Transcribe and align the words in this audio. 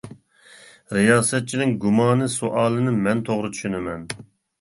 رىياسەتچىنىڭ 0.97 1.73
گۇمانى 1.83 2.29
سوئالىنى 2.37 2.95
مەن 3.09 3.21
توغرا 3.29 3.53
چۈشىنىمەن. 3.59 4.09